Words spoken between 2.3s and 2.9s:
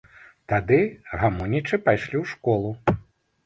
школу.